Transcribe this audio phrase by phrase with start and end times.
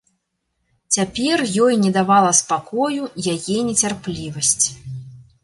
[0.95, 3.03] Цяпер ёй не давала спакою
[3.35, 4.65] яе нецярплівасць.